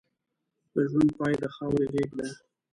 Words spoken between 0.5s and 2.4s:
د ژوند پای د خاورې غېږه ده.